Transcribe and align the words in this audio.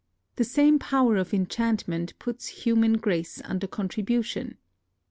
The 0.37 0.43
same 0.43 0.79
power 0.79 1.15
of 1.15 1.31
enchantment 1.31 2.17
puts 2.17 2.47
human 2.47 2.93
grace 2.93 3.39
under 3.45 3.67
contribution. 3.67 4.57